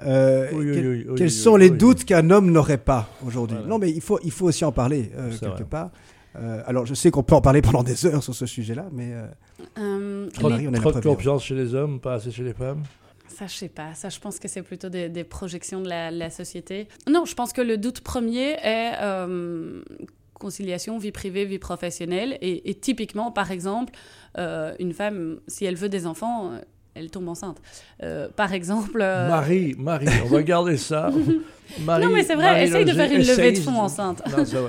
euh, 0.06 0.48
Oui, 0.54 0.66
oui, 0.66 0.72
quel- 0.74 0.88
oui, 0.88 1.06
oui, 1.10 1.16
quels 1.18 1.27
oui, 1.27 1.32
sont 1.32 1.54
oui, 1.54 1.62
les 1.62 1.70
oui. 1.72 1.77
doutes 1.77 2.06
qu'un 2.06 2.30
homme 2.30 2.51
n'aurait 2.51 2.77
pas 2.77 3.10
aujourd'hui? 3.25 3.58
Voilà. 3.58 3.70
Non, 3.70 3.80
mais 3.80 3.89
il 3.92 4.01
faut, 4.01 4.20
il 4.24 4.32
faut 4.32 4.46
aussi 4.48 4.63
en 4.63 4.72
parler 4.72 5.12
euh, 5.16 5.30
quelque 5.32 5.46
vrai. 5.46 5.63
part. 5.66 5.92
Euh, 6.38 6.62
alors, 6.66 6.86
je 6.86 6.94
sais 6.94 7.12
qu'on 7.12 7.24
peut 7.24 7.36
en 7.36 7.42
parler 7.42 7.62
pendant 7.62 7.84
des 7.84 8.06
heures 8.06 8.24
sur 8.24 8.34
ce 8.36 8.46
sujet-là, 8.46 8.88
mais 8.94 9.12
euh, 9.13 9.25
Euh, 9.77 10.30
Trop 10.30 10.48
les- 10.48 10.54
Marie, 10.54 10.68
on 10.68 10.72
est 10.72 10.75
la 10.75 10.80
Trop 10.80 10.92
de 10.94 11.00
confiance 11.01 11.44
chez 11.44 11.56
les 11.56 11.75
hommes, 11.75 12.00
pas 12.00 12.13
assez 12.13 12.32
chez 12.32 12.44
les 12.44 12.54
femmes? 12.54 12.84
Ça, 13.32 13.48
je 13.48 13.56
sais 13.56 13.70
pas. 13.70 13.94
Ça, 13.94 14.10
je 14.10 14.20
pense 14.20 14.40
que 14.40 14.48
c'est 14.48 14.62
plutôt 14.62 14.90
des, 14.90 15.24
projections 15.24 15.82
de 15.82 15.90
la, 15.90 16.30
société. 16.30 16.88
Non, 17.10 17.26
je 17.26 17.34
pense 17.34 17.54
que 17.54 17.62
le 17.62 17.78
doute 17.78 18.02
premier 18.02 18.58
est 18.64 18.94
euh, 19.02 19.82
conciliation 20.34 20.98
vie 20.98 21.12
privée, 21.12 21.46
vie 21.46 21.60
professionnelle. 21.60 22.38
Et, 22.42 22.76
typiquement, 22.76 23.32
par 23.32 23.52
exemple, 23.52 23.94
euh, 24.38 24.76
une 24.80 24.94
femme, 24.94 25.40
si 25.48 25.66
elle 25.66 25.76
veut 25.76 25.90
des 25.90 26.06
enfants, 26.06 26.60
elle 26.94 27.10
tombe 27.10 27.28
enceinte. 27.30 27.58
Euh, 28.04 28.28
par 28.36 28.54
exemple. 28.54 29.00
euh, 29.02 29.30
Marie, 29.30 29.76
Marie, 29.78 30.08
on 30.26 30.28
va 30.30 30.44
garder 30.44 30.78
ça. 30.78 31.10
Marie, 31.86 32.04
Non, 32.06 32.12
mais 32.12 32.24
c'est 32.24 32.36
vrai, 32.36 32.52
Marie 32.52 32.64
essaye 32.64 32.84
de 32.84 32.92
faire 32.92 33.10
une 33.10 33.26
levée 33.26 33.54
de 33.54 33.60
fonds 33.60 33.80
enceinte. 33.80 34.22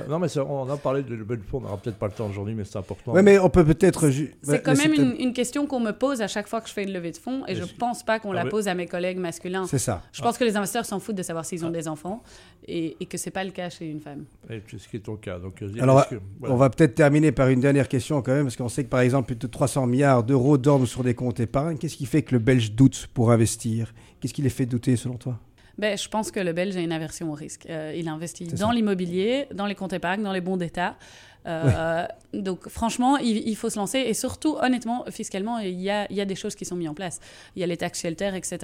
Non, 0.07 0.19
mais 0.19 0.29
ça, 0.29 0.45
on 0.45 0.69
a 0.69 0.77
parlé 0.77 1.03
de 1.03 1.13
levée 1.13 1.35
de 1.35 1.41
fonds, 1.43 1.57
on 1.57 1.61
n'aura 1.61 1.75
peut-être 1.75 1.97
pas 1.97 2.05
le 2.07 2.13
temps 2.13 2.29
aujourd'hui, 2.29 2.53
mais 2.55 2.63
c'est 2.63 2.77
important. 2.77 3.11
ouais, 3.11 3.21
mais 3.21 3.37
on 3.39 3.49
peut 3.49 3.65
peut-être. 3.65 4.09
C'est 4.09 4.31
ouais, 4.47 4.61
quand 4.63 4.77
même 4.77 4.93
une, 4.93 5.15
une 5.19 5.33
question 5.33 5.67
qu'on 5.67 5.81
me 5.81 5.91
pose 5.91 6.21
à 6.21 6.29
chaque 6.29 6.47
fois 6.47 6.61
que 6.61 6.69
je 6.69 6.73
fais 6.73 6.83
une 6.83 6.93
levée 6.93 7.11
de 7.11 7.17
fonds 7.17 7.43
et 7.45 7.53
Mais 7.53 7.55
je 7.55 7.65
c'est- 7.65 7.77
pense 7.77 8.03
pas 8.03 8.19
qu'on 8.19 8.31
Ah 8.31 8.43
la 8.43 8.45
pose 8.45 8.69
à 8.69 8.73
mes 8.73 8.85
collègues 8.85 9.17
masculins. 9.17 9.65
C'est 9.67 9.79
ça. 9.79 10.01
Je 10.13 10.21
pense 10.21 10.37
que 10.37 10.45
les 10.45 10.55
investisseurs 10.55 10.85
s'en 10.85 11.01
foutent 11.01 11.17
de 11.17 11.23
savoir 11.23 11.43
s'ils 11.43 11.65
ont 11.65 11.71
des 11.71 11.89
enfants 11.89 12.23
et, 12.69 12.95
et 13.01 13.05
que 13.05 13.17
c'est 13.17 13.31
pas 13.31 13.43
le 13.43 13.51
cas 13.51 13.69
chez 13.69 13.85
une 13.89 13.99
femme. 13.99 14.23
Et 14.49 14.61
c'est 14.71 14.79
ce 14.79 14.87
qui 14.87 14.95
est 14.95 15.01
ton 15.01 15.17
cas. 15.17 15.39
Donc, 15.39 15.61
Alors, 15.81 15.99
est-ce 16.01 16.09
que- 16.15 16.21
voilà. 16.39 16.55
On 16.55 16.57
va 16.57 16.69
peut-être 16.69 16.95
terminer 16.95 17.33
par 17.33 17.49
une 17.49 17.59
dernière 17.59 17.89
question 17.89 18.21
quand 18.21 18.31
même, 18.31 18.45
parce 18.45 18.55
qu'on 18.55 18.69
sait 18.69 18.85
que 18.85 18.89
par 18.89 19.01
exemple, 19.01 19.25
plus 19.27 19.35
de 19.35 19.47
300 19.47 19.87
milliards 19.87 20.23
d'euros 20.23 20.57
dorment 20.57 20.85
sur 20.85 21.03
des 21.03 21.15
comptes 21.15 21.41
épargne. 21.41 21.77
Qu'est-ce 21.77 21.97
qui 21.97 22.05
fait 22.05 22.21
que 22.23 22.33
le 22.33 22.39
Belge 22.39 22.71
doute 22.71 23.07
pour 23.13 23.31
investir 23.31 23.93
Qu'est-ce 24.19 24.33
qui 24.33 24.41
les 24.41 24.49
fait 24.49 24.65
douter 24.65 24.95
selon 24.95 25.17
toi? 25.17 25.37
Ben, 25.77 25.97
Je 25.97 26.07
pense 26.07 26.31
que 26.31 26.39
le 26.39 26.53
Belge 26.53 26.77
a 26.77 26.79
une 26.79 26.93
aversion 26.93 27.29
au 27.29 27.33
risque. 27.33 27.65
Euh, 27.69 27.93
il 27.93 28.07
investit 28.07 28.45
dans 28.45 28.71
l'immobilier, 28.71 29.47
dans 29.53 29.65
les 29.65 29.75
comptes 29.75 29.91
épargne, 29.91 30.23
dans 30.23 30.31
les 30.31 30.39
bons 30.39 30.55
d'État. 30.55 30.95
Euh, 31.45 32.07
Donc 32.33 32.69
franchement, 32.69 33.17
il, 33.17 33.45
il 33.45 33.55
faut 33.57 33.69
se 33.69 33.77
lancer. 33.77 33.99
Et 33.99 34.13
surtout, 34.13 34.55
honnêtement, 34.61 35.03
fiscalement, 35.09 35.59
il 35.59 35.81
y, 35.81 35.89
a, 35.89 36.09
il 36.09 36.15
y 36.15 36.21
a 36.21 36.25
des 36.25 36.35
choses 36.35 36.55
qui 36.55 36.63
sont 36.63 36.77
mises 36.77 36.87
en 36.87 36.93
place. 36.93 37.19
Il 37.57 37.59
y 37.59 37.63
a 37.63 37.67
les 37.67 37.75
tax 37.75 37.99
shelters, 37.99 38.33
etc. 38.33 38.59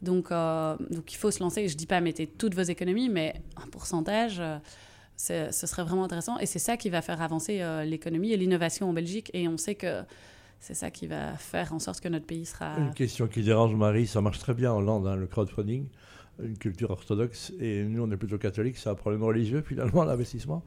Donc, 0.00 0.30
euh, 0.30 0.76
donc 0.90 1.12
il 1.12 1.16
faut 1.16 1.32
se 1.32 1.40
lancer. 1.40 1.66
Je 1.66 1.72
ne 1.72 1.78
dis 1.78 1.86
pas 1.86 2.00
mettez 2.00 2.28
toutes 2.28 2.54
vos 2.54 2.62
économies, 2.62 3.08
mais 3.08 3.34
un 3.56 3.66
pourcentage, 3.66 4.40
ce 5.16 5.50
serait 5.50 5.82
vraiment 5.82 6.04
intéressant. 6.04 6.38
Et 6.38 6.46
c'est 6.46 6.60
ça 6.60 6.76
qui 6.76 6.88
va 6.88 7.02
faire 7.02 7.20
avancer 7.20 7.60
l'économie 7.84 8.30
et 8.32 8.36
l'innovation 8.36 8.88
en 8.88 8.92
Belgique. 8.92 9.30
Et 9.34 9.48
on 9.48 9.56
sait 9.56 9.74
que 9.74 10.02
c'est 10.64 10.72
ça 10.72 10.90
qui 10.90 11.06
va 11.06 11.36
faire 11.36 11.74
en 11.74 11.78
sorte 11.78 12.00
que 12.00 12.08
notre 12.08 12.24
pays 12.24 12.46
sera... 12.46 12.78
Une 12.78 12.94
question 12.94 13.26
qui 13.26 13.42
dérange 13.42 13.74
Marie, 13.74 14.06
ça 14.06 14.22
marche 14.22 14.38
très 14.38 14.54
bien 14.54 14.72
en 14.72 14.78
Hollande, 14.78 15.06
hein, 15.06 15.14
le 15.14 15.26
crowdfunding, 15.26 15.84
une 16.42 16.56
culture 16.56 16.90
orthodoxe, 16.90 17.52
et 17.60 17.84
nous 17.84 18.02
on 18.02 18.10
est 18.10 18.16
plutôt 18.16 18.38
catholique, 18.38 18.78
c'est 18.78 18.88
un 18.88 18.94
problème 18.94 19.22
religieux 19.22 19.60
finalement 19.60 20.04
l'investissement? 20.04 20.62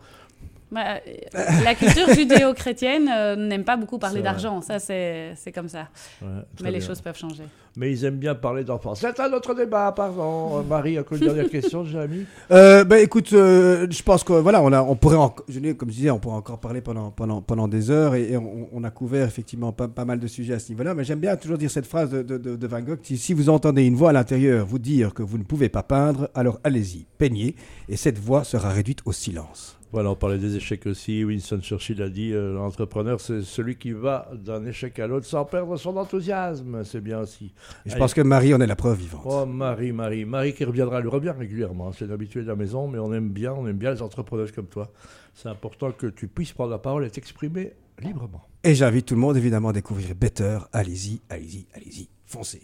Bah, 0.70 0.82
euh, 1.08 1.44
la 1.64 1.76
culture 1.76 2.14
judéo-chrétienne 2.14 3.10
euh, 3.14 3.36
n'aime 3.38 3.64
pas 3.64 3.78
beaucoup 3.78 3.98
parler 4.00 4.22
d'argent, 4.22 4.62
ça 4.62 4.80
c'est 4.80 5.34
c'est 5.36 5.52
comme 5.54 5.70
ça. 5.70 5.88
Ouais, 6.22 6.28
Mais 6.62 6.72
les 6.72 6.80
bien. 6.80 6.88
choses 6.88 7.00
peuvent 7.02 7.18
changer. 7.18 7.44
Mais 7.78 7.92
ils 7.92 8.04
aiment 8.06 8.18
bien 8.18 8.34
parler 8.36 8.64
d'enfants. 8.64 8.96
C'est 8.96 9.20
un 9.20 9.32
autre 9.34 9.54
débat, 9.54 9.92
pardon. 9.96 10.60
Euh, 10.60 10.64
Marie, 10.64 11.00
encore 11.00 11.14
une 11.18 11.24
dernière 11.26 11.50
question, 11.52 11.86
Jérémy 11.86 12.26
Euh, 12.52 12.84
ben 12.84 12.98
écoute, 12.98 13.32
euh, 13.34 13.88
je 13.90 14.02
pense 14.04 14.24
que 14.24 14.34
voilà, 14.34 14.62
on 14.64 14.74
a, 14.74 14.82
on 14.82 14.96
pourrait, 14.96 15.16
en- 15.16 15.34
je 15.48 15.60
dis- 15.60 15.76
comme 15.76 15.90
je 15.90 15.96
disais, 15.96 16.10
on 16.10 16.20
pourrait 16.20 16.38
encore 16.38 16.60
parler 16.60 16.82
pendant 16.82 17.12
pendant 17.12 17.42
pendant 17.42 17.68
des 17.68 17.90
heures 17.92 18.16
et, 18.16 18.32
et 18.32 18.38
on, 18.38 18.68
on 18.74 18.84
a 18.84 18.90
couvert 18.90 19.26
effectivement 19.28 19.72
pas, 19.72 19.88
pas 19.88 20.06
mal 20.06 20.20
de 20.20 20.28
sujets 20.28 20.56
à 20.56 20.60
ce 20.60 20.70
niveau-là. 20.70 20.96
Mais 20.96 21.04
j'aime 21.04 21.20
bien 21.20 21.36
toujours 21.38 21.58
dire 21.58 21.72
cette 21.72 21.86
phrase 21.86 22.10
de, 22.10 22.24
de, 22.24 22.38
de- 22.38 22.56
de 22.56 22.68
Van 22.68 22.82
Gogh 22.82 23.00
si, 23.04 23.18
si 23.18 23.34
vous 23.34 23.48
entendez 23.50 23.86
une 23.86 23.96
voix 23.96 24.10
à 24.10 24.14
l'intérieur 24.14 24.66
vous 24.66 24.80
dire 24.80 25.14
que 25.14 25.24
vous 25.24 25.38
ne 25.38 25.44
pouvez 25.44 25.70
pas 25.70 25.84
peindre, 25.84 26.30
alors 26.36 26.60
allez-y, 26.66 27.06
peignez, 27.18 27.56
et 27.88 27.96
cette 27.96 28.18
voix 28.20 28.44
sera 28.44 28.70
réduite 28.70 29.00
au 29.06 29.12
silence. 29.14 29.76
Voilà, 29.98 30.12
on 30.12 30.16
parlait 30.16 30.38
des 30.38 30.56
échecs 30.56 30.86
aussi. 30.86 31.24
Winston 31.24 31.60
Churchill 31.60 32.04
a 32.04 32.10
dit 32.10 32.32
euh, 32.32 32.54
l'entrepreneur, 32.54 33.20
c'est 33.20 33.42
celui 33.42 33.78
qui 33.78 33.94
va 33.94 34.30
d'un 34.32 34.64
échec 34.68 35.00
à 35.00 35.08
l'autre 35.08 35.26
sans 35.26 35.44
perdre 35.44 35.76
son 35.76 35.98
enthousiasme. 35.98 36.84
C'est 36.84 37.02
bien 37.02 37.22
aussi. 37.22 37.46
Et 37.46 37.50
je 37.88 37.94
Allez. 37.94 38.00
pense 38.00 38.14
que 38.14 38.22
Marie 38.22 38.54
en 38.54 38.62
est 38.62 38.68
la 38.68 38.76
preuve 38.76 39.00
vivante. 39.00 39.24
Oh, 39.26 39.48
Marie, 39.48 39.92
Marie. 39.94 40.24
Marie 40.24 40.54
qui 40.54 40.66
reviendra, 40.66 41.00
elle 41.00 41.08
revient 41.08 41.34
régulièrement. 41.36 41.92
C'est 41.94 42.06
l'habitué 42.06 42.44
de 42.44 42.48
la 42.48 42.56
maison, 42.56 42.88
mais 42.88 43.00
on 43.00 43.12
aime 43.12 43.30
bien, 43.30 43.54
on 43.54 43.66
aime 43.66 43.80
bien 43.80 43.92
les 43.92 44.04
entrepreneurs 44.04 44.52
comme 44.54 44.68
toi. 44.68 44.92
C'est 45.34 45.50
important 45.50 45.92
que 45.92 46.06
tu 46.06 46.28
puisses 46.28 46.54
prendre 46.54 46.70
la 46.70 46.78
parole 46.78 47.04
et 47.04 47.10
t'exprimer 47.10 47.74
librement. 48.00 48.44
Et 48.64 48.76
j'invite 48.76 49.08
tout 49.08 49.16
le 49.16 49.22
monde 49.22 49.36
évidemment 49.36 49.70
à 49.70 49.74
découvrir 49.74 50.14
Better. 50.14 50.60
Allez-y, 50.74 51.22
allez-y, 51.28 51.66
allez-y, 51.74 52.08
foncez. 52.28 52.56